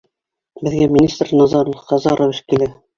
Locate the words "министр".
0.95-1.31